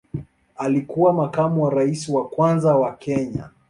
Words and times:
Alikuwa 0.57 1.13
makamu 1.13 1.63
wa 1.63 1.69
rais 1.73 2.09
wa 2.09 2.29
kwanza 2.29 2.75
wa 2.77 2.93
Kenya. 2.95 3.49